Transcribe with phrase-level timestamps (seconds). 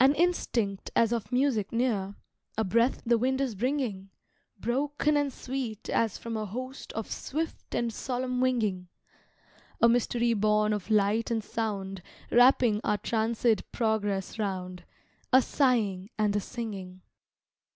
[0.00, 2.16] An instinct as of music near
[2.58, 4.10] A breath the wind is bringing,
[4.58, 8.88] Broken and sweet, as from a host Of swift and solemn winging
[9.80, 12.02] A mystery born of light and sound
[12.32, 14.82] Wrapping our tranced progress round
[15.32, 17.02] A sighing and a singing!